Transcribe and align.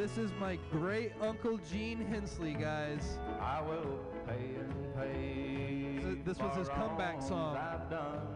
This 0.00 0.16
is 0.16 0.32
my 0.40 0.58
great 0.72 1.12
uncle 1.20 1.60
Gene 1.70 2.00
Hensley, 2.00 2.54
guys. 2.54 3.18
I 3.38 3.60
will 3.60 3.98
pay 4.26 4.54
and 4.58 4.94
pay. 4.94 5.98
This- 6.02 6.24
this 6.24 6.38
was 6.38 6.56
his 6.56 6.70
comeback 6.70 7.20
song. 7.20 7.54
I've 7.54 7.90
done. 7.90 8.26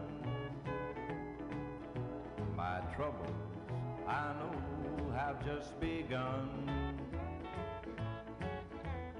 My 2.55 2.81
troubles, 2.95 3.33
I 4.07 4.33
know, 4.33 5.11
have 5.13 5.43
just 5.43 5.79
begun. 5.79 6.69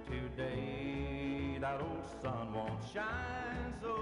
Today, 0.05 1.57
that 1.59 1.81
old 1.81 2.05
sun 2.21 2.53
won't 2.53 2.83
shine 2.93 3.73
so 3.81 3.94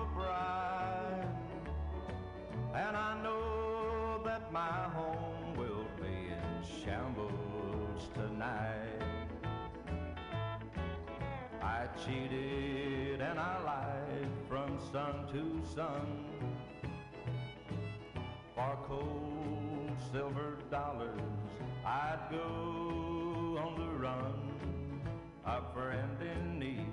cheated 12.05 13.21
and 13.21 13.39
I 13.39 13.63
lied 13.63 14.27
from 14.49 14.77
sun 14.91 15.25
to 15.31 15.61
sun. 15.73 16.25
For 18.55 18.77
cold 18.87 19.91
silver 20.11 20.57
dollars, 20.69 21.21
I'd 21.85 22.19
go 22.29 23.57
on 23.63 23.75
the 23.79 23.91
run. 23.99 24.51
A 25.45 25.61
friend 25.73 26.17
in 26.21 26.59
need 26.59 26.91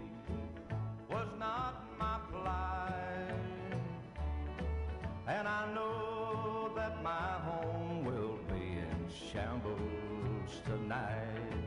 was 1.10 1.28
not 1.38 1.86
my 1.98 2.18
plight. 2.30 3.34
And 5.26 5.48
I 5.48 5.72
know 5.74 6.72
that 6.76 7.02
my 7.02 7.32
home 7.48 8.04
will 8.04 8.38
be 8.48 8.78
in 8.78 9.08
shambles 9.32 10.60
tonight. 10.64 11.59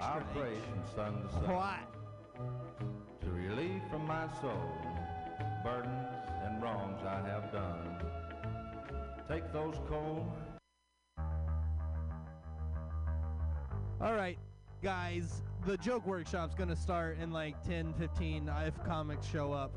Extra 0.00 0.14
I'll 0.14 0.20
pray 0.32 0.54
from 0.54 0.94
sun 0.94 1.22
to 1.22 1.32
sun 1.34 1.44
Quiet. 1.44 1.86
to 3.20 3.30
relieve 3.30 3.82
from 3.90 4.06
my 4.06 4.26
soul 4.40 4.72
burdens 5.62 6.08
and 6.44 6.62
wrongs 6.62 7.00
I 7.04 7.20
have 7.28 7.52
done. 7.52 7.96
Take 9.28 9.52
those 9.52 9.76
cold 9.88 10.26
All 14.00 14.14
right, 14.14 14.38
guys, 14.82 15.42
the 15.66 15.76
joke 15.76 16.06
workshop's 16.06 16.54
to 16.70 16.76
start 16.76 17.18
in 17.20 17.30
like 17.30 17.62
10, 17.68 17.92
15 17.98 18.50
if 18.66 18.82
comics 18.82 19.26
show 19.26 19.52
up. 19.52 19.72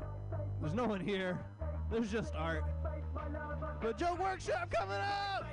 There's 0.62 0.72
no 0.72 0.84
one 0.86 1.00
here. 1.00 1.38
There's 1.90 2.10
just 2.10 2.34
art. 2.34 2.64
The 3.82 3.92
joke 3.92 4.18
workshop 4.18 4.70
coming 4.70 4.96
up! 4.96 5.44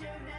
your 0.00 0.10
name. 0.26 0.33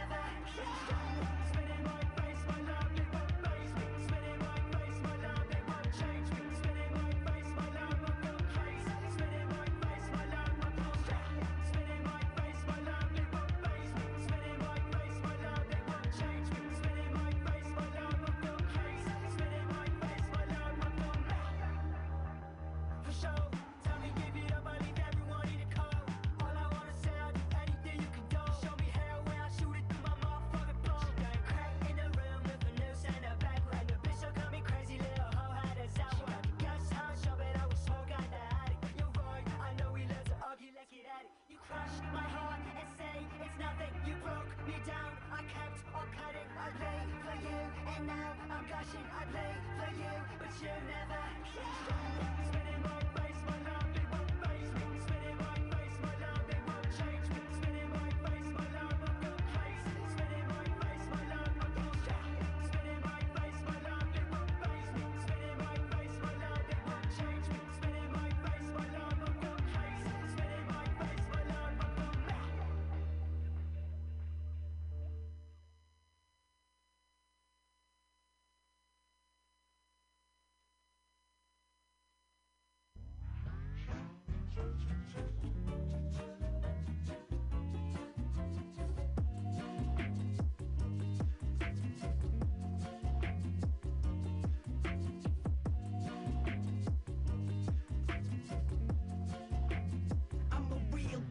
I'm 44.06 44.76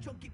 chunky 0.05 0.29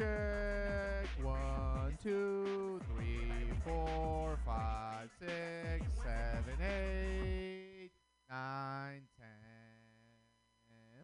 check. 0.00 1.06
One, 1.22 1.98
two, 2.02 2.80
three, 2.88 3.52
four, 3.64 4.38
five, 4.46 5.10
six, 5.18 5.84
seven, 6.02 6.56
eight, 6.62 7.90
nine, 8.30 9.02
ten. 9.18 9.26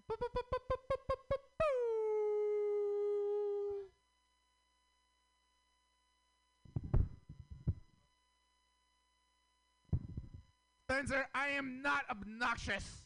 Boop, 0.08 0.18
boop, 0.18 0.32
boop, 0.32 0.46
boop, 0.50 0.62
boop, 0.70 0.80
boop, 0.88 1.06
boop, 1.08 1.26
boop. 1.28 1.76
Spencer, 10.88 11.26
I 11.34 11.48
am 11.48 11.82
not 11.82 12.04
obnoxious. 12.10 13.05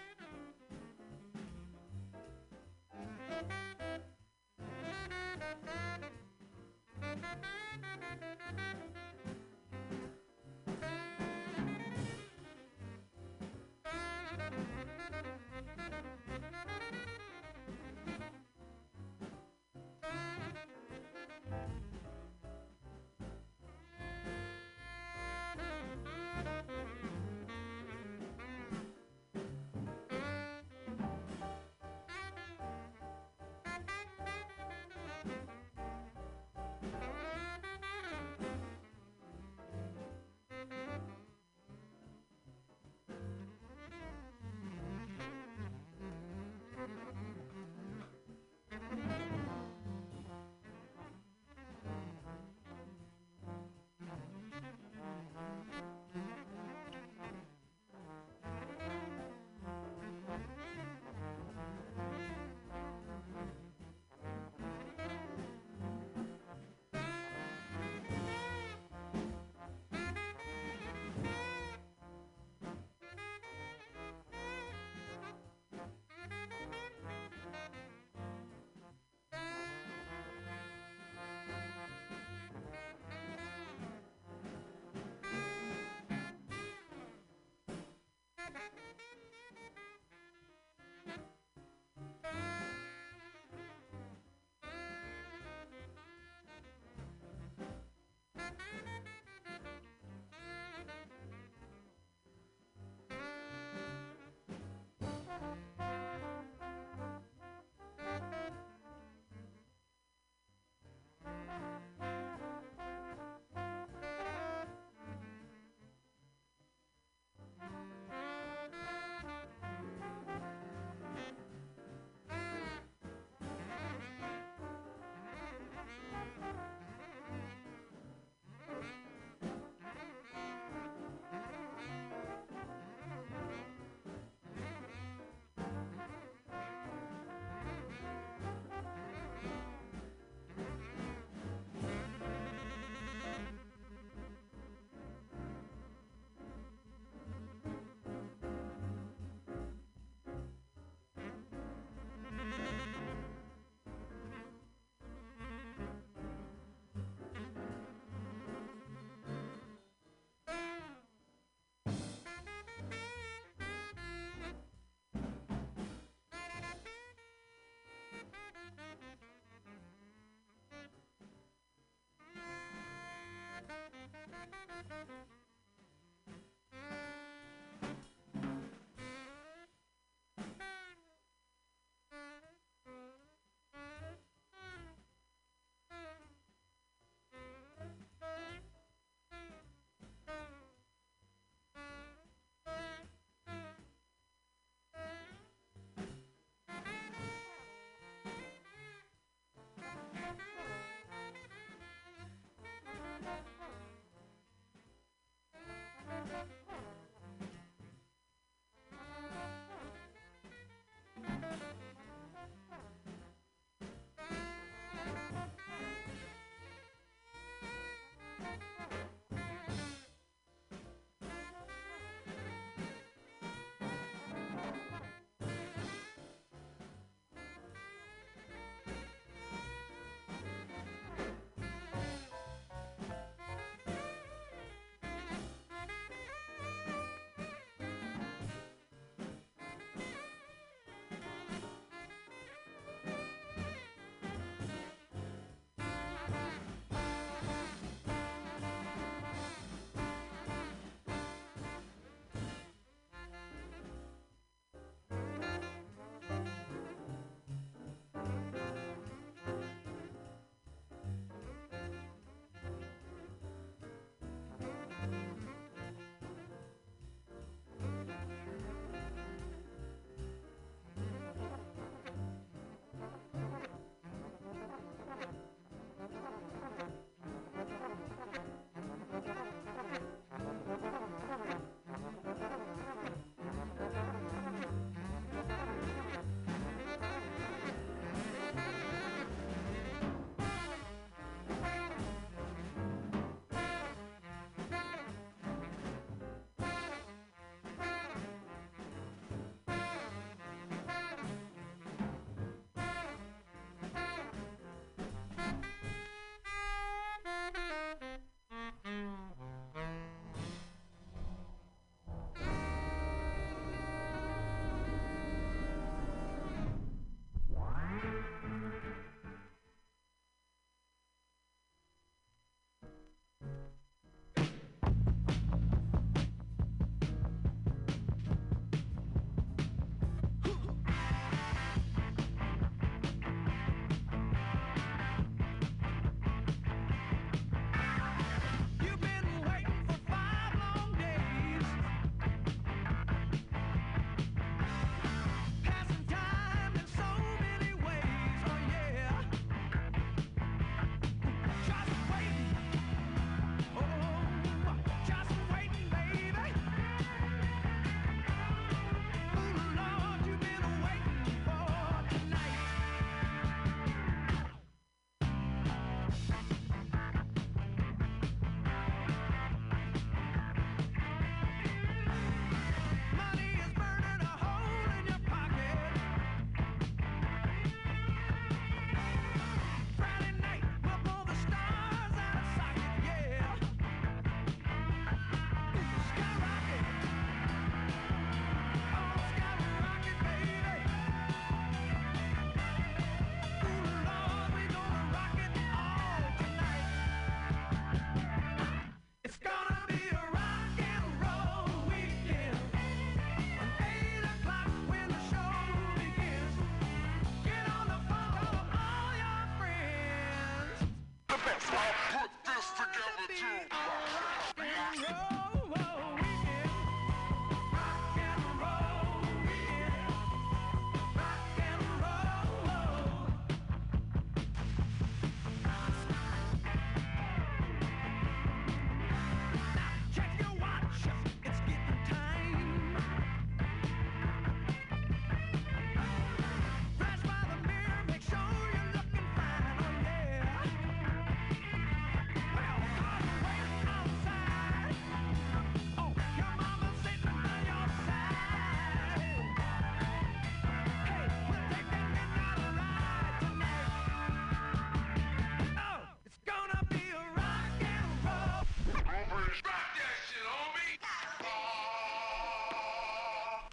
Small 411.59 412.10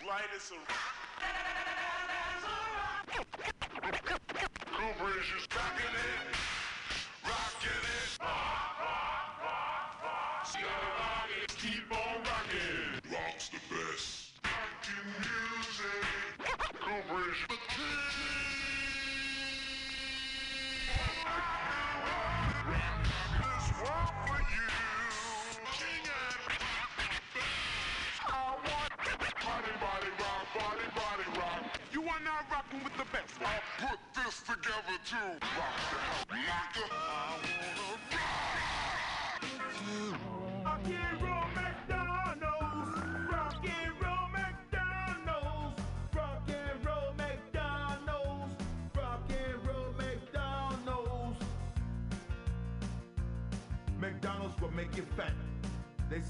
light 0.08 0.22
as 0.34 0.50
a 0.50 0.54
Cooper 4.64 5.10
is 5.18 5.26
just 5.34 5.54
rocking 5.54 5.84
it, 5.84 6.36
rocking 7.24 7.68
it. 7.68 8.18
Rock, 8.20 8.78
rock, 8.80 9.42
rock, 9.42 10.02
rock. 10.02 10.46
See 10.46 10.60
how 10.60 11.46
the 11.46 11.54
keep 11.56 11.92
on. 11.92 11.97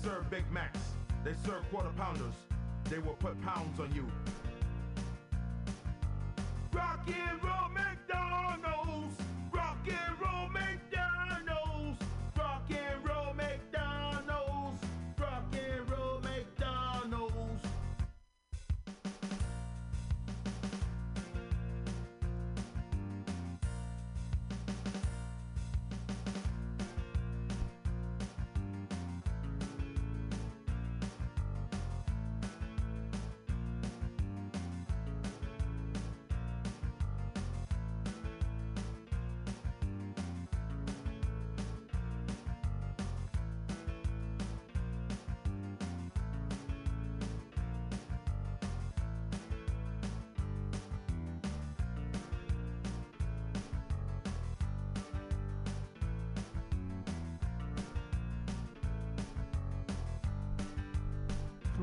serve 0.08 0.30
Big 0.30 0.50
Macs. 0.50 0.80
They 1.22 1.32
serve 1.44 1.68
quarter 1.70 1.90
pounders. 1.98 2.32
They 2.84 2.98
will 2.98 3.18
put 3.20 3.38
pounds 3.42 3.78
on 3.78 3.94
you. 3.94 4.06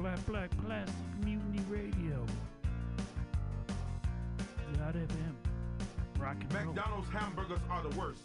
Black 0.06 0.52
Classic 0.64 0.94
Mutiny 1.24 1.64
Radio. 1.68 2.24
FM. 4.84 5.36
Rock 6.20 6.36
and 6.42 6.54
McDonald's 6.54 7.12
roll. 7.12 7.24
hamburgers 7.24 7.60
are 7.72 7.82
the 7.82 8.00
worst. 8.00 8.22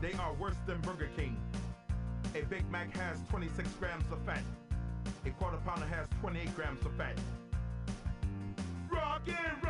They 0.00 0.12
are 0.12 0.32
worse 0.34 0.54
than 0.64 0.80
Burger 0.82 1.08
King. 1.16 1.36
A 2.36 2.42
Big 2.42 2.70
Mac 2.70 2.96
has 2.96 3.18
26 3.30 3.68
grams 3.80 4.04
of 4.12 4.20
fat. 4.22 4.44
A 5.24 5.30
quarter 5.30 5.58
pounder 5.66 5.86
has 5.86 6.06
28 6.20 6.54
grams 6.54 6.86
of 6.86 6.92
fat. 6.92 7.18
Rock 8.88 9.22
and 9.26 9.64
roll. 9.64 9.65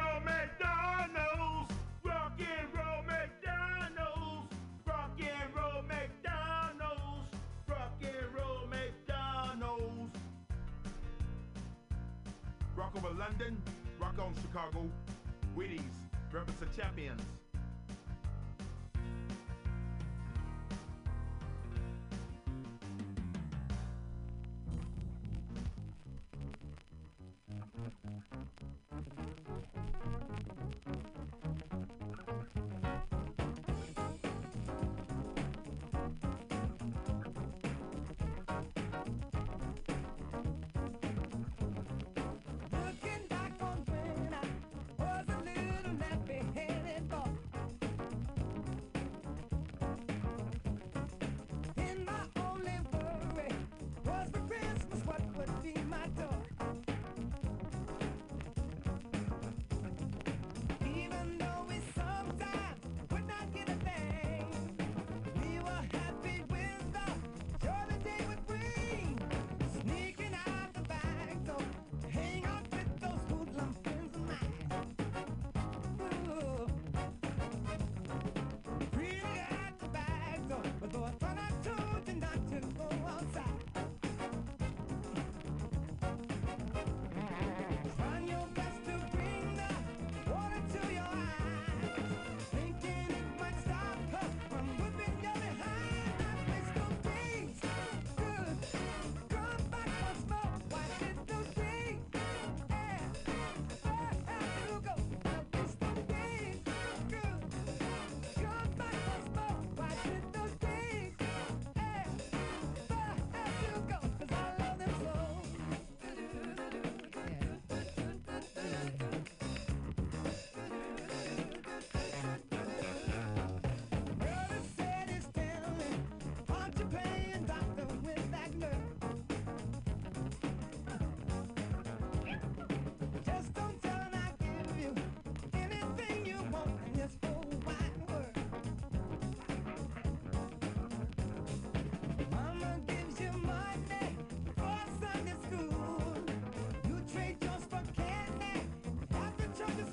China. 149.58 149.85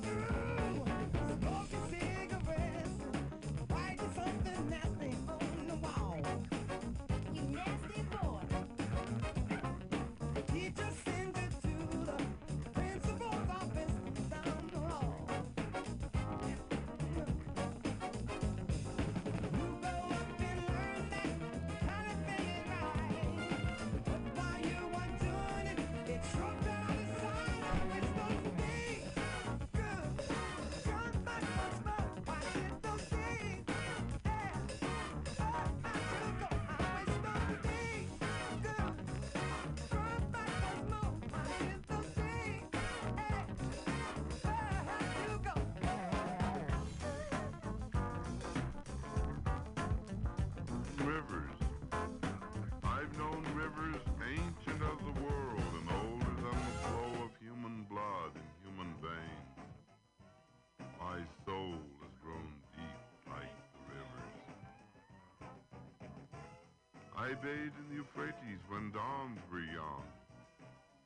I 67.23 67.31
bathed 67.39 67.79
in 67.79 67.87
the 67.87 68.03
Euphrates 68.03 68.59
when 68.67 68.91
dawns 68.91 69.39
were 69.47 69.63
young. 69.63 70.03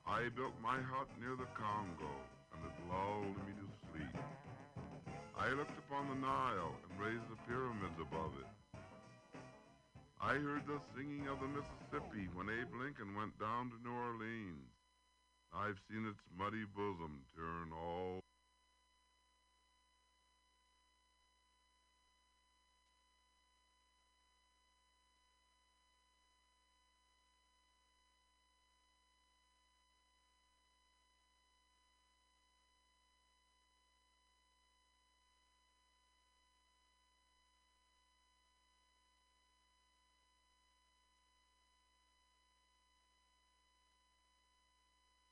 I 0.02 0.34
built 0.34 0.58
my 0.66 0.82
hut 0.82 1.06
near 1.22 1.38
the 1.38 1.46
Congo, 1.54 2.10
and 2.50 2.60
it 2.66 2.74
lulled 2.90 3.38
me 3.46 3.54
to 3.54 3.68
sleep. 3.86 4.18
I 5.38 5.54
looked 5.54 5.78
upon 5.78 6.10
the 6.10 6.18
Nile 6.18 6.74
and 6.74 6.98
raised 6.98 7.30
the 7.30 7.38
pyramids 7.46 8.02
above 8.02 8.34
it. 8.42 8.50
I 10.18 10.42
heard 10.42 10.66
the 10.66 10.82
singing 10.98 11.30
of 11.30 11.38
the 11.38 11.54
Mississippi 11.54 12.26
when 12.34 12.50
Abe 12.50 12.74
Lincoln 12.82 13.14
went 13.14 13.38
down 13.38 13.70
to 13.70 13.78
New 13.86 13.94
Orleans. 13.94 14.74
I've 15.54 15.78
seen 15.86 16.10
its 16.10 16.26
muddy 16.34 16.66
bosom 16.74 17.22
turn 17.38 17.70
all 17.70 18.26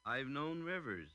I've 0.08 0.28
known 0.28 0.62
rivers. 0.62 1.08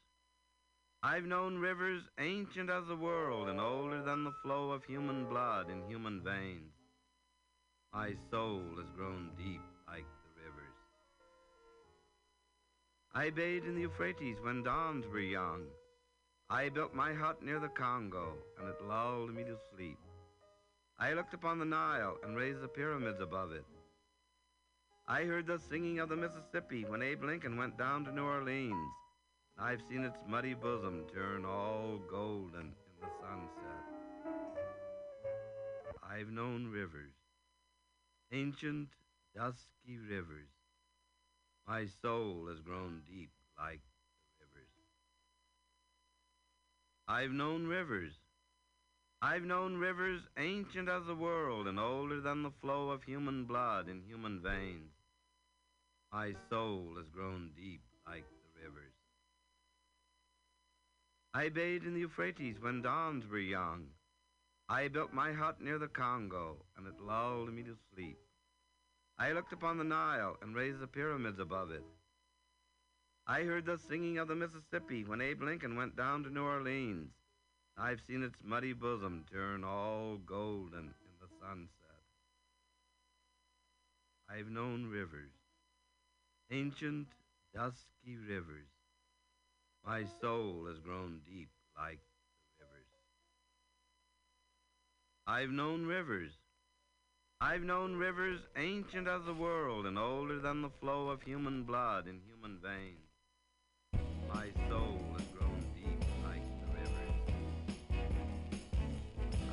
I've 1.01 1.25
known 1.25 1.59
rivers 1.59 2.03
ancient 2.19 2.71
as 2.71 2.89
the 2.89 2.97
world 2.97 3.49
and 3.49 3.61
older 3.61 4.03
than 4.03 4.25
the 4.25 4.35
flow 4.43 4.73
of 4.73 4.85
human 4.85 5.27
blood 5.27 5.71
in 5.71 5.89
human 5.89 6.21
veins. 6.25 6.73
My 7.95 8.15
soul 8.33 8.63
has 8.77 8.91
grown 8.97 9.31
deep 9.39 9.61
like 9.87 10.05
the 10.05 10.43
rivers. 10.43 10.75
I 13.15 13.31
bathed 13.31 13.67
in 13.67 13.77
the 13.77 13.83
Euphrates 13.83 14.39
when 14.43 14.65
dawns 14.65 15.07
were 15.07 15.21
young. 15.21 15.63
I 16.49 16.69
built 16.69 16.93
my 16.93 17.15
hut 17.15 17.45
near 17.45 17.61
the 17.61 17.69
Congo, 17.69 18.35
and 18.59 18.69
it 18.69 18.83
lulled 18.89 19.33
me 19.33 19.45
to 19.45 19.57
sleep. 19.73 19.99
I 20.99 21.13
looked 21.13 21.33
upon 21.33 21.61
the 21.61 21.65
Nile 21.65 22.17
and 22.25 22.37
raised 22.37 22.61
the 22.61 22.69
pyramids 22.69 23.21
above 23.21 23.53
it. 23.53 23.65
I 25.11 25.25
heard 25.25 25.49
the 25.49 25.59
singing 25.59 25.99
of 25.99 26.09
the 26.09 26.15
Mississippi 26.15 26.85
when 26.85 27.03
Abe 27.03 27.25
Lincoln 27.25 27.57
went 27.57 27.77
down 27.77 28.05
to 28.05 28.13
New 28.13 28.23
Orleans. 28.23 28.93
I've 29.59 29.81
seen 29.91 30.05
its 30.05 30.17
muddy 30.25 30.55
bosom 30.55 31.03
turn 31.13 31.45
all 31.45 31.99
golden 32.09 32.61
in 32.61 33.01
the 33.01 33.09
sunset. 33.21 34.31
I've 36.09 36.31
known 36.31 36.71
rivers, 36.73 37.11
ancient, 38.33 38.91
dusky 39.35 39.99
rivers. 40.09 40.47
My 41.67 41.87
soul 42.01 42.47
has 42.49 42.61
grown 42.61 43.03
deep 43.11 43.31
like 43.59 43.81
the 44.39 44.47
rivers. 44.55 44.93
I've 47.09 47.33
known 47.33 47.67
rivers. 47.67 48.13
I've 49.21 49.43
known 49.43 49.77
rivers 49.77 50.23
ancient 50.39 50.89
as 50.89 51.05
the 51.07 51.17
world 51.17 51.67
and 51.67 51.81
older 51.81 52.21
than 52.21 52.45
the 52.45 52.53
flow 52.63 52.91
of 52.91 53.03
human 53.03 53.45
blood 53.45 53.89
in 53.89 54.03
human 54.03 54.41
veins. 54.41 54.93
My 56.13 56.35
soul 56.49 56.95
has 56.97 57.07
grown 57.09 57.51
deep 57.57 57.83
like 58.07 58.25
the 58.25 58.65
rivers. 58.65 58.93
I 61.33 61.49
bathed 61.49 61.87
in 61.87 61.95
the 61.95 62.01
Euphrates 62.01 62.61
when 62.61 62.83
dawns 62.83 63.25
were 63.31 63.39
young. 63.39 63.87
I 64.69 64.89
built 64.89 65.13
my 65.13 65.33
hut 65.33 65.61
near 65.61 65.79
the 65.79 65.89
Congo, 65.89 66.65
and 66.77 66.87
it 66.87 67.01
lulled 67.01 67.53
me 67.53 67.63
to 67.63 67.77
sleep. 67.95 68.19
I 69.19 69.33
looked 69.33 69.53
upon 69.53 69.79
the 69.79 69.85
Nile 69.85 70.37
and 70.43 70.55
raised 70.55 70.81
the 70.81 70.87
pyramids 70.87 71.39
above 71.39 71.71
it. 71.71 71.85
I 73.27 73.43
heard 73.43 73.67
the 73.67 73.79
singing 73.79 74.19
of 74.19 74.27
the 74.27 74.35
Mississippi 74.35 75.05
when 75.05 75.21
Abe 75.21 75.43
Lincoln 75.43 75.77
went 75.77 75.97
down 75.97 76.25
to 76.25 76.31
New 76.31 76.43
Orleans. 76.43 77.13
I've 77.79 78.01
seen 78.09 78.25
its 78.25 78.43
muddy 78.43 78.73
bosom 78.73 79.25
turn 79.33 79.63
all 79.63 80.19
golden 80.27 80.95
in 81.07 81.15
the 81.21 81.29
sunset. 81.41 81.71
I've 84.29 84.51
known 84.51 84.87
rivers, 84.87 85.31
ancient, 86.51 87.07
dusky 87.55 88.17
rivers. 88.29 88.67
My 89.87 90.05
soul 90.21 90.67
has 90.69 90.79
grown 90.81 91.21
deep 91.25 91.49
like 91.79 92.01
the 92.59 92.65
rivers. 92.65 93.07
I've 95.27 95.51
known 95.51 95.87
rivers. 95.87 96.33
I've 97.41 97.63
known 97.63 97.95
rivers 97.97 98.41
ancient 98.57 99.07
as 99.09 99.25
the 99.25 99.33
world 99.33 99.87
and 99.87 99.99
older 99.99 100.41
than 100.41 100.61
the 100.61 100.71
flow 100.81 101.09
of 101.09 101.23
human 101.23 101.63
blood 101.63 102.07
in 102.07 102.21
human 102.27 102.59
veins. 102.59 103.07
My 104.29 104.49
soul 104.69 105.01
has 105.17 105.27
grown 105.39 105.65
deep 105.75 106.05
like 106.25 106.43
the 106.61 106.67
rivers. 106.79 107.15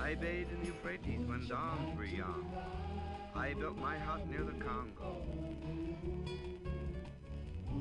I 0.01 0.15
bathed 0.15 0.51
in 0.51 0.61
the 0.61 0.67
Euphrates 0.67 1.25
when 1.27 1.47
dawns 1.47 1.95
were 1.95 2.05
young. 2.05 2.51
I 3.35 3.53
built 3.53 3.77
my 3.77 3.97
hut 3.99 4.27
near 4.27 4.43
the 4.43 4.53
Congo. 4.63 5.21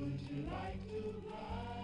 Would 0.06 0.20
you 0.30 0.44
like 0.52 0.78
to 0.90 1.02
ride? 1.28 1.75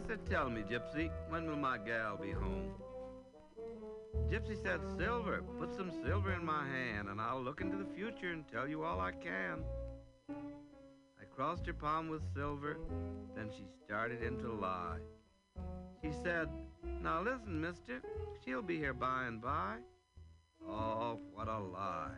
Said, 0.00 0.24
Tell 0.28 0.50
me, 0.50 0.62
Gypsy, 0.62 1.10
when 1.28 1.46
will 1.46 1.56
my 1.56 1.78
gal 1.78 2.16
be 2.16 2.32
home? 2.32 2.70
Gypsy 4.30 4.60
said, 4.62 4.80
Silver, 4.96 5.42
put 5.58 5.74
some 5.76 5.90
silver 6.04 6.32
in 6.32 6.44
my 6.44 6.66
hand, 6.66 7.08
and 7.08 7.20
I'll 7.20 7.42
look 7.42 7.60
into 7.60 7.76
the 7.76 7.86
future 7.94 8.32
and 8.32 8.44
tell 8.50 8.66
you 8.66 8.84
all 8.84 9.00
I 9.00 9.12
can. 9.12 9.62
I 10.30 11.24
crossed 11.34 11.66
her 11.66 11.72
palm 11.72 12.08
with 12.08 12.22
silver, 12.34 12.78
then 13.36 13.50
she 13.56 13.64
started 13.84 14.22
in 14.22 14.38
to 14.38 14.52
lie. 14.52 14.98
She 16.02 16.10
said, 16.22 16.48
Now 17.02 17.22
listen, 17.22 17.60
mister, 17.60 18.00
she'll 18.44 18.62
be 18.62 18.78
here 18.78 18.94
by 18.94 19.26
and 19.26 19.40
by. 19.40 19.76
Oh, 20.66 21.18
what 21.32 21.48
a 21.48 21.58
lie. 21.58 22.16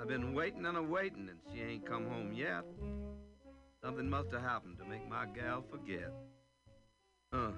I've 0.00 0.08
been 0.08 0.32
waiting 0.32 0.64
and 0.64 0.76
a 0.76 0.82
waiting, 0.82 1.28
and 1.28 1.38
she 1.52 1.60
ain't 1.60 1.86
come 1.86 2.06
home 2.06 2.32
yet. 2.32 2.64
Something 3.82 4.08
must 4.08 4.30
have 4.32 4.42
happened 4.42 4.78
to 4.78 4.84
make 4.84 5.08
my 5.08 5.26
gal 5.26 5.64
forget. 5.70 6.12
Huh. 7.32 7.52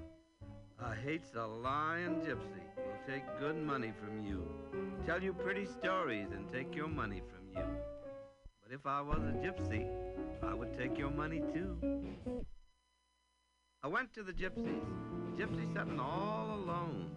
I 0.80 0.94
hates 0.94 1.32
a 1.34 1.44
lying 1.44 2.20
gypsy. 2.20 2.62
Will 2.76 3.12
take 3.12 3.24
good 3.40 3.56
money 3.56 3.92
from 4.00 4.24
you. 4.24 4.46
Tell 5.04 5.20
you 5.20 5.32
pretty 5.32 5.66
stories 5.66 6.28
and 6.32 6.50
take 6.52 6.76
your 6.76 6.86
money 6.86 7.22
from 7.28 7.60
you. 7.60 7.68
But 8.62 8.72
if 8.72 8.86
I 8.86 9.00
was 9.00 9.18
a 9.18 9.32
gypsy, 9.44 9.88
I 10.44 10.54
would 10.54 10.78
take 10.78 10.96
your 10.96 11.10
money 11.10 11.42
too. 11.52 11.76
I 13.82 13.88
went 13.88 14.14
to 14.14 14.22
the 14.22 14.32
gypsies. 14.32 14.84
Gypsy 15.36 15.66
sitting 15.74 15.98
all 15.98 16.54
alone. 16.54 17.10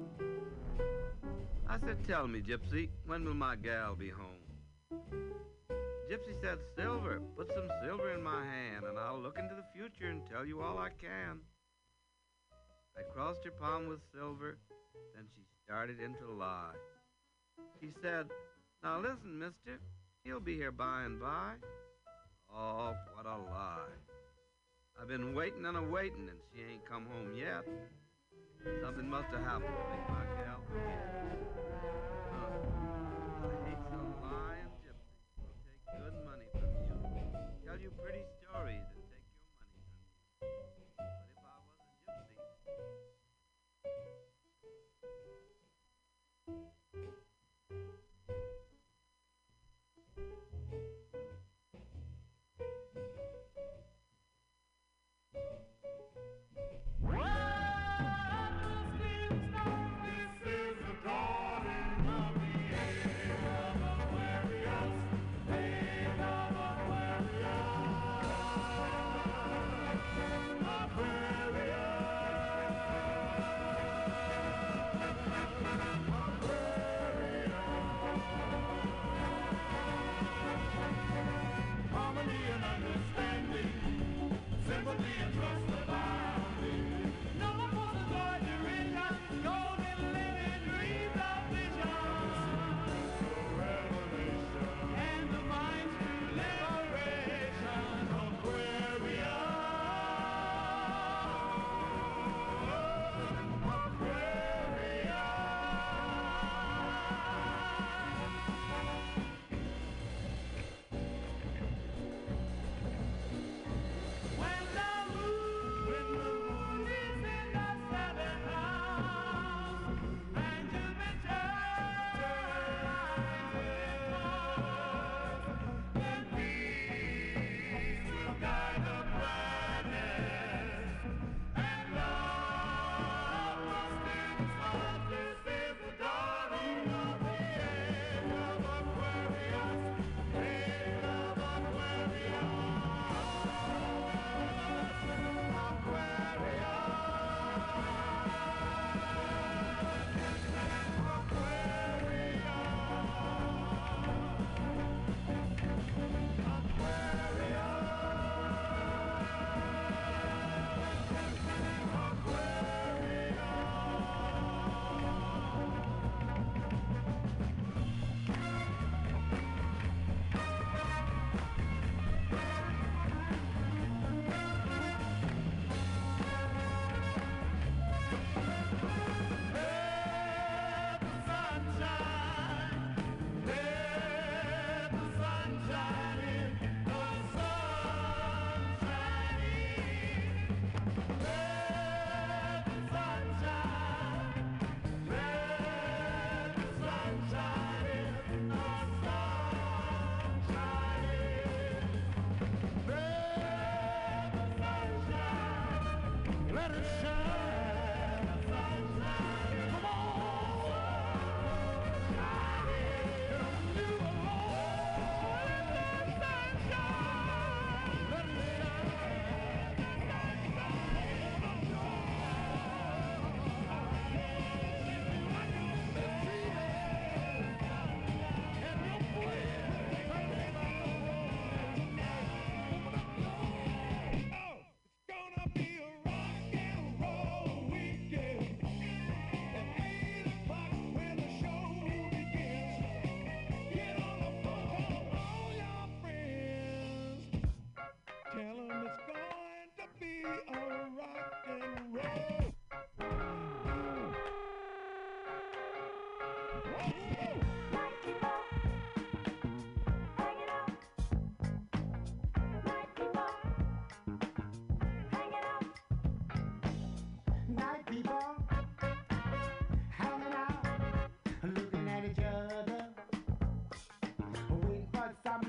I 1.69 1.77
said, 1.79 2.03
Tell 2.07 2.27
me, 2.27 2.41
Gypsy, 2.41 2.89
when 3.05 3.23
will 3.23 3.35
my 3.35 3.55
gal 3.55 3.95
be 3.95 4.09
home? 4.09 4.41
Gypsy 6.09 6.41
said, 6.41 6.57
Silver, 6.75 7.21
put 7.37 7.49
some 7.53 7.69
silver 7.83 8.13
in 8.13 8.23
my 8.23 8.43
hand, 8.43 8.85
and 8.89 8.97
I'll 8.97 9.19
look 9.19 9.37
into 9.37 9.53
the 9.53 9.65
future 9.75 10.09
and 10.09 10.21
tell 10.31 10.45
you 10.45 10.61
all 10.61 10.79
I 10.79 10.89
can. 10.89 11.41
I 12.97 13.03
crossed 13.13 13.43
her 13.45 13.51
palm 13.51 13.87
with 13.87 13.99
silver, 14.13 14.57
then 15.15 15.25
she 15.35 15.43
started 15.63 15.99
in 15.99 16.15
to 16.15 16.31
lie. 16.31 16.73
She 17.79 17.91
said, 18.01 18.25
Now 18.83 18.99
listen, 18.99 19.37
mister, 19.37 19.79
she'll 20.23 20.39
be 20.39 20.55
here 20.55 20.71
by 20.71 21.03
and 21.03 21.19
by. 21.19 21.53
Oh, 22.53 22.95
what 23.15 23.25
a 23.25 23.37
lie. 23.37 23.93
I've 24.99 25.07
been 25.07 25.35
waiting 25.35 25.65
and 25.65 25.77
a 25.77 25.81
waiting, 25.81 26.27
and 26.27 26.39
she 26.51 26.61
ain't 26.73 26.85
come 26.85 27.05
home 27.05 27.35
yet. 27.37 27.65
Something 28.81 29.09
must 29.09 29.27
have 29.27 29.41
happened 29.41 29.65
to 29.65 29.95
make 29.95 30.09
my 30.09 30.25
gal 30.43 30.61
forget. 30.67 32.16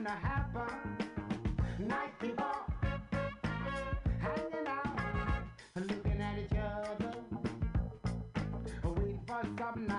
to 0.05 0.11
happen. 0.11 0.69
Night 1.79 2.19
people 2.21 2.45
hanging 4.21 4.67
out, 4.67 5.43
looking 5.77 6.21
at 6.21 6.39
each 6.39 6.59
other, 6.59 7.15
waiting 8.85 9.21
for 9.27 9.43
something 9.59 9.91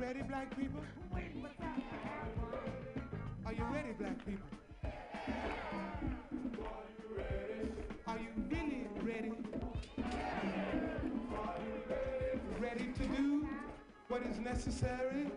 ready, 0.00 0.22
black 0.22 0.56
people? 0.56 0.80
Are 3.44 3.52
you 3.52 3.64
ready, 3.64 3.92
black 3.98 4.24
people? 4.24 4.48
Are 8.06 8.18
you 8.18 8.28
really 8.48 8.86
ready? 9.02 9.32
Ready 12.58 12.86
to 12.96 13.04
do 13.14 13.48
what 14.08 14.22
is 14.22 14.38
necessary? 14.38 15.30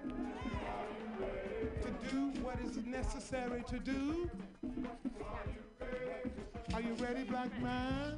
To 1.81 2.09
do 2.09 2.41
what 2.41 2.57
is 2.61 2.77
necessary 2.85 3.63
to 3.67 3.79
do? 3.79 4.29
Are 6.73 6.81
you 6.81 6.93
ready, 6.99 7.23
black 7.25 7.61
man? 7.61 8.15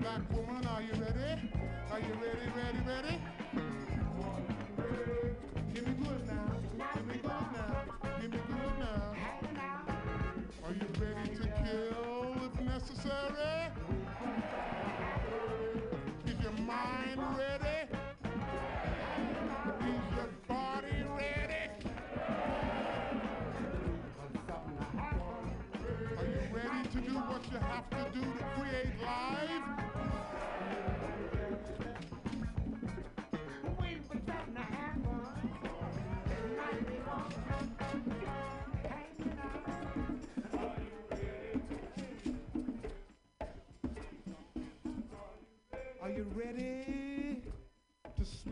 Black 0.00 0.32
woman, 0.32 0.66
are 0.68 0.82
you 0.82 0.92
ready? 0.92 1.50
Are 1.90 2.00
you 2.00 2.14
ready, 2.14 2.50
ready, 2.56 2.78
ready? 2.86 3.23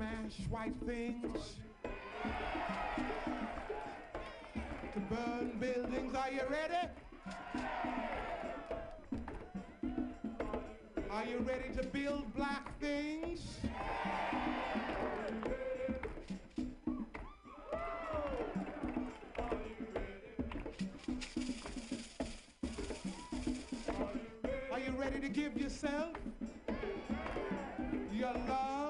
smash 0.03 0.49
white 0.49 0.75
things 0.85 1.55
to 4.93 5.01
burn 5.01 5.53
buildings. 5.61 6.15
Are 6.15 6.31
you 6.31 6.41
ready? 6.51 6.89
Are 11.11 11.25
you 11.25 11.39
ready 11.39 11.75
to 11.77 11.87
build 11.87 12.35
black 12.35 12.79
things? 12.81 13.59
Are 24.73 24.81
you 24.81 24.93
ready 24.99 25.21
to 25.21 25.29
give 25.29 25.57
yourself 25.57 26.17
your 28.13 28.33
love? 28.49 28.82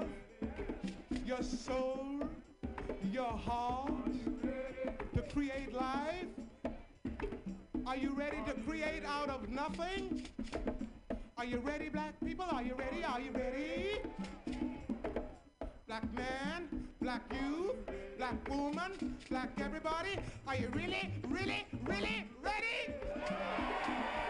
your 3.12 3.24
heart 3.24 3.92
to 5.14 5.22
create 5.34 5.72
life? 5.74 6.24
Are 7.86 7.96
you 7.96 8.14
ready 8.14 8.38
to 8.46 8.54
create 8.66 9.04
out 9.04 9.28
of 9.28 9.50
nothing? 9.50 10.26
Are 11.36 11.44
you 11.44 11.58
ready, 11.58 11.90
black 11.90 12.14
people? 12.24 12.46
Are 12.50 12.62
you 12.62 12.74
ready? 12.74 13.04
Are 13.04 13.20
you 13.20 13.30
ready? 13.32 13.98
Black 15.86 16.14
man, 16.14 16.86
black 17.02 17.22
youth, 17.32 17.76
black 18.16 18.48
woman, 18.48 19.16
black 19.28 19.50
everybody. 19.60 20.16
Are 20.46 20.56
you 20.56 20.68
really, 20.72 21.12
really, 21.28 21.66
really 21.84 22.24
ready? 22.42 24.21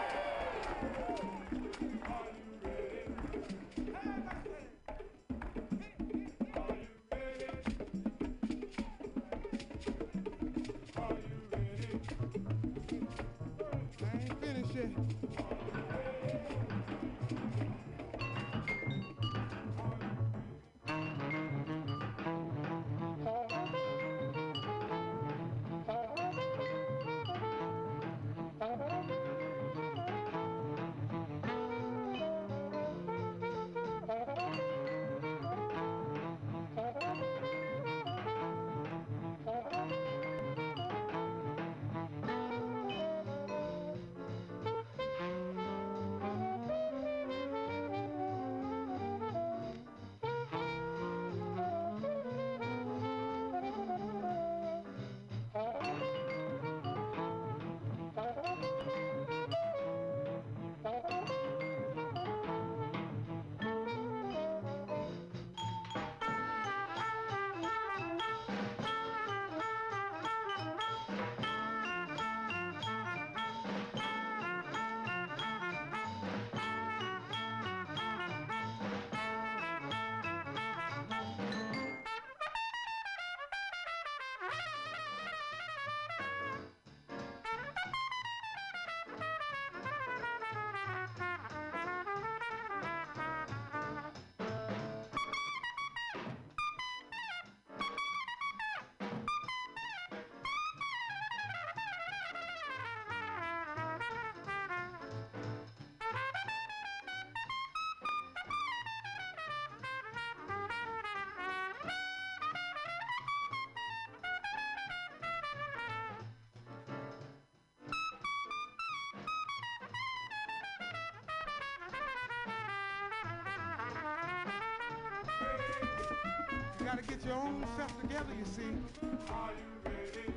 Gotta 126.95 127.07
get 127.09 127.25
your 127.25 127.37
own 127.37 127.65
self 127.75 128.01
together, 128.03 128.33
you 128.39 128.45
see. 128.45 128.63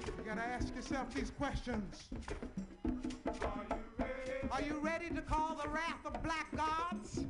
You 0.05 0.23
gotta 0.25 0.41
ask 0.41 0.73
yourself 0.73 1.13
these 1.13 1.31
questions. 1.31 2.07
Are 4.51 4.61
you 4.61 4.79
ready 4.81 5.09
to 5.09 5.21
call 5.21 5.59
the 5.61 5.67
wrath 5.67 6.05
of 6.05 6.23
black 6.23 6.55
gods? 6.55 7.25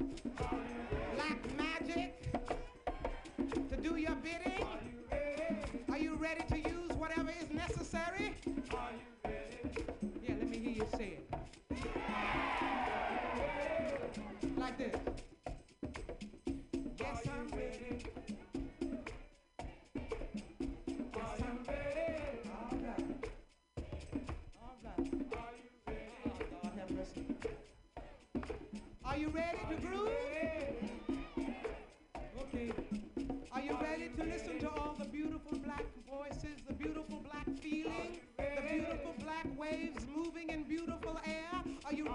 Black 1.16 1.40
magic? 1.58 2.32
To 3.70 3.78
do 3.78 3.96
your 3.96 4.16
bidding? 4.16 4.64
Are 5.90 5.98
you 5.98 6.16
ready 6.16 6.44
to 6.50 6.60
use 6.60 6.92
whatever 6.94 7.32
is 7.42 7.50
necessary? 7.50 8.36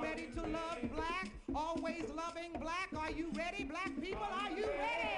Ready 0.02 0.28
to 0.34 0.40
love 0.42 0.78
black? 0.94 1.28
Always 1.54 2.04
loving 2.16 2.52
black? 2.60 2.88
Are 2.96 3.10
you 3.10 3.30
ready, 3.34 3.64
black 3.64 3.90
people? 4.00 4.22
Are 4.22 4.50
you 4.50 4.66
ready? 4.66 5.10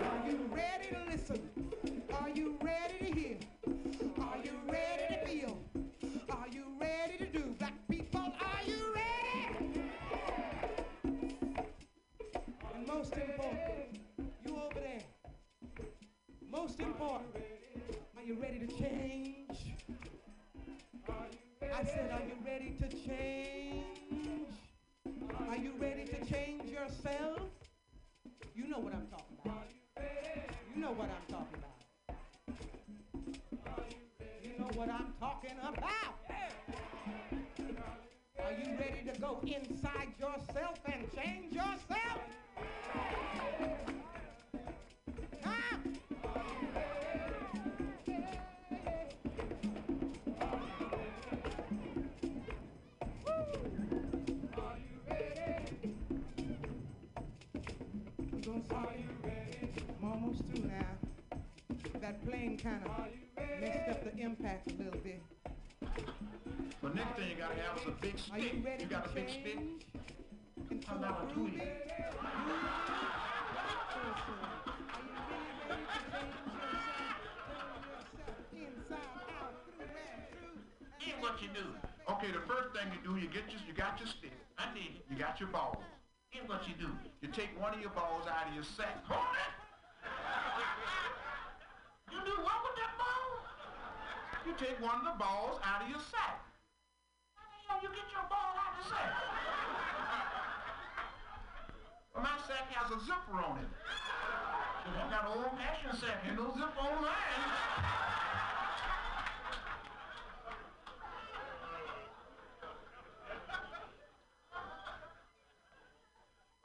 Are 0.00 0.28
you 0.28 0.50
ready 0.52 0.88
to 0.90 1.00
listen? 1.10 1.50
Are 2.20 2.28
you 2.30 2.56
ready 2.62 2.98
to 2.98 3.20
hear? 3.20 3.36
Are 4.20 4.38
you 4.42 4.52
ready 4.68 5.14
to 5.14 5.26
feel? 5.26 5.58
Are 6.30 6.48
you 6.50 6.64
ready 6.80 7.18
to 7.18 7.26
do? 7.26 7.54
Black 7.58 7.74
people, 7.90 8.20
are 8.20 8.64
you 8.66 8.94
ready? 8.94 9.80
And 12.74 12.86
most 12.86 13.12
important, 13.12 14.00
you 14.46 14.56
over 14.56 14.80
there. 14.80 15.02
Most 16.50 16.80
important, 16.80 17.36
are 18.16 18.22
you 18.24 18.34
ready 18.40 18.58
to 18.60 18.66
change? 18.66 19.47
I 21.74 21.84
said, 21.84 22.10
are 22.12 22.22
you 22.26 22.34
ready 22.44 22.74
to 22.80 22.88
change? 22.88 23.84
Are 25.48 25.56
you 25.56 25.72
ready 25.78 26.04
to 26.04 26.24
change 26.24 26.70
yourself? 26.70 27.40
You 28.54 28.68
know 28.68 28.78
what 28.78 28.94
I'm 28.94 29.06
talking 29.06 29.38
about. 29.44 29.68
You 30.74 30.80
know 30.80 30.92
what 30.92 31.08
I'm 31.08 31.34
talking 31.34 31.58
about. 31.58 31.78
You 34.42 34.58
know 34.58 34.70
what 34.74 34.90
I'm 34.90 35.12
talking 35.20 35.56
about. 35.60 36.14
Are 38.44 38.52
you 38.52 38.78
ready 38.78 39.02
to 39.12 39.20
go 39.20 39.40
inside 39.42 40.14
yourself 40.18 40.78
and 40.86 41.06
change 41.14 41.52
yourself? 41.52 42.20
Plane 62.28 62.58
kind 62.58 62.82
of 62.84 62.90
messed 63.60 63.88
up 63.88 64.04
the 64.04 64.14
impact 64.20 64.70
a 64.70 64.74
little 64.82 65.00
bit. 65.00 65.22
But 66.82 66.94
next 66.94 67.16
thing 67.16 67.30
you 67.30 67.36
gotta 67.36 67.54
have 67.54 67.80
is 67.80 67.86
a 67.88 67.90
big 68.02 68.16
Are 68.30 68.38
you 68.38 68.48
stick. 68.48 68.64
ready 68.64 68.84
You 68.84 68.90
got 68.90 69.04
to 69.04 69.10
a 69.10 69.14
big 69.14 69.28
stick? 69.30 69.56
change 69.56 69.84
into 70.70 70.90
I'm 70.92 71.02
a 71.04 71.06
groovy? 71.06 71.32
tweet. 71.32 71.62
Are 71.62 71.64
you 71.64 72.44
really 72.44 72.68
ready 72.68 73.72
to 73.72 73.88
change 73.88 74.12
yourself? 74.28 74.60
Turn 78.20 78.60
yourself 78.60 79.08
inside 79.08 79.24
out, 79.32 79.52
through 79.64 79.88
and 79.88 80.20
through. 80.36 80.52
and 80.52 81.00
Here's 81.00 81.16
make 81.16 81.22
what 81.24 81.40
you 81.40 81.48
do. 81.56 81.64
Okay, 82.12 82.28
the 82.32 82.44
first 82.44 82.76
thing 82.76 82.92
you 82.92 83.00
do, 83.08 83.16
you 83.16 83.28
get 83.32 83.48
your, 83.48 83.60
you 83.66 83.72
got 83.72 83.96
your 83.98 84.08
stick. 84.08 84.36
I 84.58 84.68
did 84.74 85.00
it. 85.00 85.04
You 85.08 85.16
got 85.16 85.40
your 85.40 85.48
balls. 85.48 85.80
Here's 86.28 86.48
what 86.48 86.68
you 86.68 86.74
do. 86.76 86.92
You 87.22 87.28
take 87.32 87.56
one 87.58 87.72
of 87.72 87.80
your 87.80 87.90
balls 87.96 88.28
out 88.28 88.48
of 88.48 88.54
your 88.54 88.64
sack. 88.64 89.00
Hold 89.08 89.32
it. 89.32 89.52
You 92.10 92.20
do 92.24 92.34
what 92.40 92.58
with 92.64 92.76
that 92.80 92.96
ball? 92.96 93.44
You 94.46 94.52
take 94.56 94.80
one 94.80 94.96
of 94.96 95.04
the 95.04 95.16
balls 95.20 95.60
out 95.60 95.82
of 95.84 95.88
your 95.92 96.00
sack. 96.00 96.40
How 97.36 97.44
the 97.44 97.58
hell 97.68 97.78
you 97.84 97.90
get 97.92 98.08
your 98.08 98.24
ball 98.32 98.56
out 98.56 98.72
of 98.72 98.80
the 98.80 98.88
sack? 98.88 99.12
Well, 102.14 102.24
my 102.24 102.36
sack 102.48 102.72
has 102.72 102.88
a 102.90 102.98
zipper 103.04 103.36
on 103.36 103.60
it. 103.60 103.68
I 104.88 105.10
got 105.10 105.28
an 105.28 105.36
old-fashioned 105.36 106.00
sack, 106.00 106.24
ain't 106.24 106.36
no 106.36 106.48
zipper 106.56 106.80
on 106.80 107.04
mine. 107.04 107.12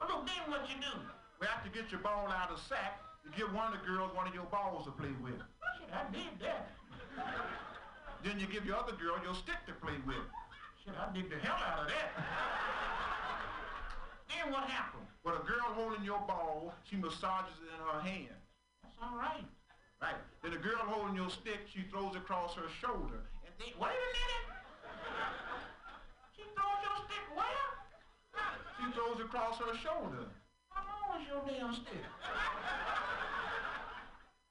Well, 0.00 0.08
look, 0.08 0.26
then 0.26 0.48
what 0.48 0.64
you 0.70 0.80
do? 0.80 0.96
We 1.38 1.46
have 1.46 1.62
to 1.64 1.70
get 1.70 1.92
your 1.92 2.00
ball 2.00 2.32
out 2.32 2.50
of 2.50 2.56
the 2.56 2.62
sack. 2.64 3.03
You 3.24 3.32
give 3.36 3.52
one 3.54 3.72
of 3.72 3.80
the 3.80 3.84
girls 3.86 4.14
one 4.14 4.28
of 4.28 4.34
your 4.34 4.44
balls 4.52 4.84
to 4.84 4.92
play 4.92 5.12
with. 5.24 5.40
Shit, 5.80 5.88
I 5.88 6.04
did 6.12 6.36
that. 6.44 6.68
Then 8.22 8.38
you 8.38 8.46
give 8.46 8.64
your 8.64 8.76
other 8.76 8.92
girl 8.92 9.16
your 9.24 9.34
stick 9.34 9.56
to 9.66 9.72
play 9.80 9.96
with. 10.06 10.24
Shit, 10.84 10.92
I 10.92 11.08
dig 11.16 11.32
the 11.32 11.40
hell 11.40 11.56
out 11.56 11.84
of 11.84 11.88
that. 11.88 12.12
then 14.28 14.52
what 14.52 14.64
happened? 14.68 15.08
Well, 15.24 15.40
a 15.40 15.44
girl 15.46 15.72
holding 15.72 16.04
your 16.04 16.20
ball, 16.28 16.74
she 16.84 16.96
massages 16.96 17.56
it 17.64 17.72
in 17.72 17.80
her 17.80 18.00
hand. 18.04 18.36
That's 18.82 18.96
all 19.00 19.16
right. 19.16 19.48
Right. 20.02 20.20
Then 20.42 20.52
the 20.52 20.60
girl 20.60 20.84
holding 20.84 21.16
your 21.16 21.30
stick, 21.30 21.64
she 21.72 21.80
throws 21.88 22.14
it 22.14 22.18
across 22.18 22.52
her 22.60 22.68
shoulder. 22.80 23.24
And 23.48 23.52
then, 23.56 23.72
wait 23.80 23.96
a 23.96 24.10
minute. 24.12 24.46
She 26.36 26.44
throws 26.52 26.80
your 26.84 26.98
stick 27.08 27.24
where? 27.32 27.68
She 28.76 28.92
throws 28.92 29.16
it 29.16 29.24
across 29.24 29.56
her 29.64 29.72
shoulder. 29.80 30.28
Your 31.28 31.42
damn 31.46 31.72
stick? 31.74 32.04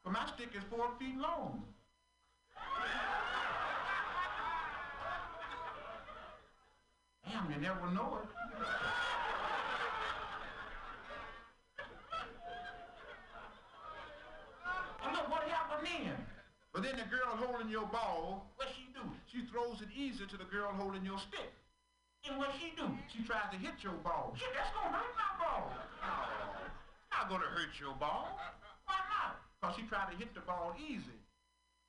But 0.04 0.14
my 0.14 0.26
stick 0.28 0.50
is 0.56 0.64
four 0.70 0.88
feet 1.00 1.18
long. 1.18 1.64
Damn, 7.26 7.52
you 7.52 7.62
never 7.62 7.92
know 7.92 8.20
it. 8.22 8.30
What 15.30 15.44
happened 15.50 15.88
then. 15.88 16.16
But 16.74 16.84
then 16.84 16.96
the 16.98 17.04
girl 17.10 17.36
holding 17.36 17.70
your 17.70 17.88
ball, 17.88 18.52
what 18.56 18.68
she 18.76 18.88
do? 18.94 19.02
She 19.32 19.46
throws 19.52 19.82
it 19.82 19.90
easier 19.96 20.28
to 20.28 20.38
the 20.38 20.46
girl 20.46 20.72
holding 20.72 21.06
your 21.06 21.20
stick. 21.20 21.52
And 22.24 22.40
what 22.40 22.56
she 22.56 22.72
do? 22.80 22.88
She 23.12 23.20
tries 23.28 23.52
to 23.52 23.60
hit 23.60 23.84
your 23.84 24.00
ball. 24.00 24.32
Shit, 24.40 24.48
that's 24.56 24.72
gonna 24.72 24.96
hurt 24.96 25.12
my 25.20 25.32
ball. 25.44 25.68
No, 26.00 26.16
not 27.12 27.28
gonna 27.28 27.52
hurt 27.52 27.76
your 27.76 27.92
ball. 28.00 28.40
Why 28.88 29.00
not? 29.12 29.44
Cause 29.60 29.76
she 29.76 29.84
tried 29.92 30.08
to 30.12 30.16
hit 30.16 30.32
the 30.32 30.40
ball 30.48 30.72
easy. 30.80 31.20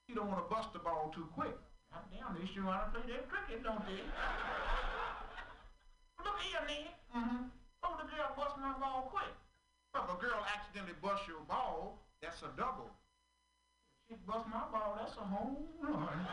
She 0.07 0.15
don't 0.15 0.27
want 0.27 0.43
to 0.43 0.49
bust 0.51 0.75
the 0.75 0.83
ball 0.83 1.15
too 1.15 1.31
quick. 1.39 1.55
God 1.95 2.03
damn, 2.11 2.35
they 2.35 2.51
sure 2.51 2.67
wanna 2.67 2.91
play 2.91 3.07
that 3.15 3.31
cricket, 3.31 3.63
don't 3.63 3.79
they? 3.87 4.03
Look 6.19 6.39
here, 6.43 6.67
Ned. 6.67 6.91
Mm-hmm. 7.15 7.47
Oh, 7.87 7.95
the 7.95 8.11
girl 8.11 8.35
bust 8.35 8.59
my 8.59 8.75
ball 8.83 9.07
quick. 9.15 9.31
But 9.95 10.11
if 10.11 10.19
a 10.19 10.21
girl 10.21 10.43
accidentally 10.51 10.99
busts 10.99 11.31
your 11.31 11.47
ball, 11.47 12.03
that's 12.19 12.43
a 12.43 12.51
double. 12.59 12.91
If 14.11 14.19
she 14.19 14.27
bust 14.27 14.51
my 14.51 14.67
ball, 14.75 14.99
that's 14.99 15.15
a 15.15 15.23
home 15.23 15.63
run. 15.79 16.27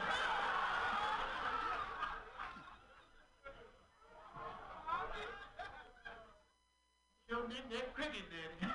Sure 7.32 7.48
did 7.48 7.64
that 7.72 7.96
cricket 7.96 8.28
did. 8.28 8.52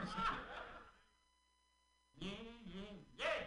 yeah, 2.24 2.40
yeah, 2.64 2.88
yeah. 3.20 3.44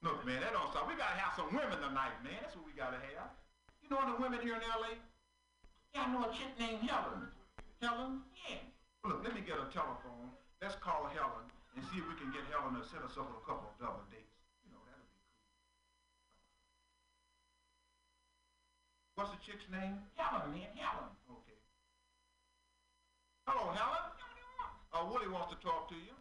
Look, 0.00 0.24
man, 0.24 0.40
that 0.40 0.56
don't 0.56 0.72
stop. 0.72 0.88
We 0.88 0.96
gotta 0.96 1.20
have 1.20 1.36
some 1.36 1.52
women 1.52 1.76
tonight, 1.84 2.16
man. 2.24 2.40
That's 2.40 2.56
what 2.56 2.64
we 2.64 2.72
gotta 2.72 2.96
have. 2.96 3.28
You 3.84 3.92
know 3.92 4.00
the 4.08 4.16
women 4.16 4.40
here 4.40 4.56
in 4.56 4.64
L.A.? 4.64 4.96
Yeah, 5.92 6.08
I 6.08 6.16
know 6.16 6.24
a 6.24 6.32
chick 6.32 6.48
named 6.56 6.80
Helen. 6.88 7.28
Helen? 7.84 8.24
Yeah. 8.48 8.64
Look, 9.04 9.20
let 9.20 9.36
me 9.36 9.44
get 9.44 9.60
a 9.60 9.68
telephone. 9.68 10.32
Let's 10.64 10.80
call 10.80 11.04
Helen 11.12 11.44
and 11.76 11.84
see 11.92 12.00
if 12.00 12.08
we 12.08 12.16
can 12.16 12.32
get 12.32 12.48
Helen 12.48 12.72
to 12.72 12.80
set 12.88 13.04
us 13.04 13.20
up 13.20 13.28
with 13.28 13.36
a 13.36 13.44
couple 13.44 13.68
of 13.68 13.76
double 13.76 14.00
dates. 14.08 14.32
You 14.64 14.72
know, 14.72 14.80
that'll 14.88 15.04
be 15.04 15.20
cool. 15.20 15.28
What's 19.20 19.36
the 19.36 19.40
chick's 19.44 19.68
name? 19.68 20.00
Helen, 20.16 20.56
man, 20.56 20.72
Helen. 20.72 21.19
Hello, 23.50 23.74
Helen. 23.74 24.06
Uh, 24.94 25.10
Willie 25.10 25.26
wants 25.26 25.50
to 25.50 25.58
talk 25.58 25.90
to 25.90 25.98
you. 25.98 26.14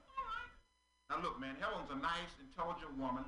Now 1.13 1.21
look, 1.21 1.37
man, 1.37 1.53
Helen's 1.61 1.93
a 1.93 1.99
nice, 2.01 2.33
intelligent 2.41 2.89
woman. 2.97 3.21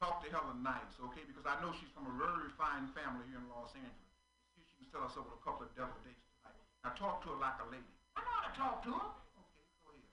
Talk 0.00 0.24
to 0.24 0.32
Helen 0.32 0.64
nice, 0.64 0.96
okay? 1.04 1.20
Because 1.28 1.44
I 1.44 1.60
know 1.60 1.68
she's 1.76 1.92
from 1.92 2.08
a 2.08 2.14
very 2.16 2.48
refined 2.48 2.88
family 2.96 3.28
here 3.28 3.36
in 3.36 3.48
Los 3.52 3.76
Angeles. 3.76 4.08
See 4.56 4.64
if 4.64 4.68
she 4.72 4.76
can 4.80 4.88
set 4.88 5.04
us 5.04 5.20
up 5.20 5.28
with 5.28 5.36
a 5.36 5.44
couple 5.44 5.68
of 5.68 5.72
double 5.76 6.00
dates 6.00 6.24
tonight. 6.40 6.56
Now 6.80 6.96
talk 6.96 7.20
to 7.28 7.36
her 7.36 7.38
like 7.44 7.60
a 7.60 7.68
lady. 7.68 7.92
I 8.16 8.24
know 8.24 8.32
how 8.40 8.48
to 8.48 8.54
talk 8.56 8.76
to 8.88 8.90
her. 8.96 9.08
Okay, 9.12 9.68
go 9.84 9.92
ahead. 9.92 10.08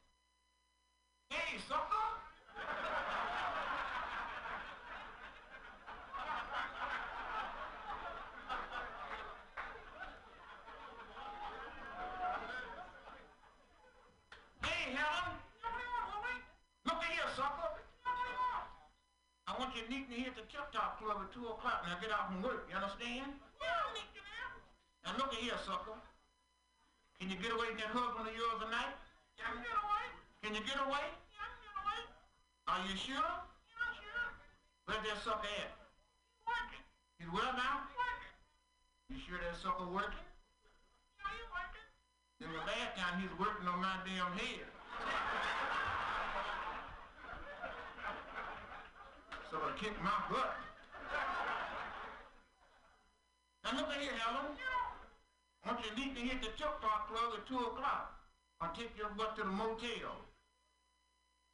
Hey, 1.31 1.63
sucker! 1.63 2.07
Hey, 14.63 14.93
Helen! 14.93 15.37
Look 16.85 16.95
at 16.95 17.11
here, 17.11 17.29
sucker! 17.35 17.79
To 19.89 19.97
meet 19.97 20.05
me 20.05 20.21
here 20.21 20.29
at 20.29 20.37
the 20.37 20.45
Tip 20.53 20.69
Top 20.69 21.01
Club 21.01 21.17
at 21.17 21.33
2 21.33 21.41
o'clock 21.49 21.81
when 21.81 21.89
I 21.89 21.97
get 21.97 22.13
out 22.13 22.29
from 22.29 22.45
work, 22.45 22.69
you 22.69 22.77
understand? 22.77 23.33
Yeah, 23.57 23.89
meet 23.97 24.05
you. 24.13 24.21
Now 25.01 25.17
look 25.17 25.33
at 25.33 25.41
here, 25.41 25.57
sucker. 25.65 25.97
Can 27.17 27.33
you 27.33 27.41
get 27.41 27.49
away 27.49 27.73
from 27.73 27.81
that 27.81 27.89
husband 27.97 28.29
of 28.29 28.35
yours 28.37 28.61
tonight? 28.61 28.93
Yeah, 29.41 29.49
I 29.49 29.57
can 29.57 29.65
get 29.65 29.73
away. 29.81 30.05
Can 30.45 30.51
you 30.53 30.61
get 30.61 30.77
away? 30.77 31.05
Yeah, 31.33 31.41
I 31.41 31.49
can 31.49 31.61
get 31.65 31.73
away. 31.81 31.99
Are 32.69 32.81
you 32.85 32.93
sure? 33.01 33.33
Yeah, 33.65 33.81
I'm 33.81 33.93
sure. 33.97 34.25
Where's 34.85 35.01
that 35.09 35.17
sucker 35.25 35.49
at? 35.57 35.73
Working. 36.45 36.85
He's 37.17 37.29
where 37.33 37.49
now? 37.57 37.89
Working. 37.89 38.33
You 39.09 39.17
sure 39.25 39.41
that 39.41 39.57
sucker 39.57 39.89
working? 39.89 40.21
Yeah, 41.17 41.33
he's 41.33 41.49
working. 41.49 41.87
Then 42.37 42.53
the 42.53 42.61
last 42.61 42.93
time 42.93 43.17
he 43.17 43.25
was 43.25 43.41
working 43.41 43.65
on 43.65 43.81
my 43.81 43.97
damn 44.05 44.37
head. 44.37 44.69
So 49.50 49.58
I 49.58 49.74
kicked 49.82 49.97
my 50.06 50.14
butt. 50.30 50.54
Now 53.66 53.82
look 53.82 53.89
at 53.89 53.97
here, 53.97 54.14
Helen. 54.22 54.54
I 55.66 55.74
want 55.74 55.82
you 55.84 55.89
to 55.89 55.97
me 56.14 56.22
here 56.22 56.38
at 56.38 56.41
the 56.45 56.54
Top 56.62 57.10
Club 57.10 57.34
at 57.34 57.47
2 57.50 57.58
o'clock. 57.58 58.14
I'll 58.62 58.74
take 58.78 58.93
your 58.95 59.10
butt 59.18 59.36
to 59.38 59.41
the 59.41 59.50
motel. 59.50 60.22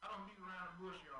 I 0.04 0.12
don't 0.12 0.28
beat 0.28 0.36
around 0.44 0.76
the 0.76 0.84
bush, 0.84 1.00
y'all. 1.08 1.15